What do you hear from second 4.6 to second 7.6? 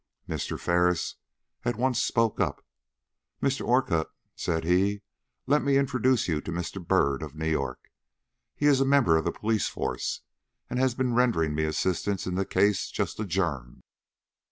he, "let me introduce to you Mr. Byrd, of New